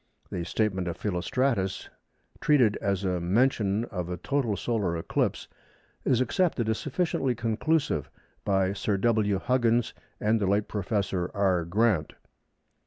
The 0.31 0.43
statement 0.45 0.87
of 0.87 0.97
Philostratus, 0.97 1.87
treated 2.39 2.75
as 2.77 3.03
a 3.05 3.19
mention 3.21 3.85
of 3.85 4.09
a 4.09 4.17
total 4.17 4.57
solar 4.57 4.97
eclipse, 4.97 5.47
is 6.03 6.21
accepted 6.21 6.67
as 6.69 6.79
sufficiently 6.79 7.35
conclusive 7.35 8.09
by 8.43 8.73
Sir 8.73 8.97
W. 8.97 9.37
Huggins 9.37 9.93
and 10.19 10.41
the 10.41 10.47
late 10.47 10.67
Professor 10.67 11.29
R. 11.35 11.65
Grant. 11.65 12.13